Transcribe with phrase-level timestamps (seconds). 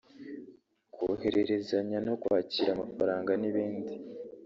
[0.93, 3.93] kohererezanya no kwakira amafaranga n’ibindi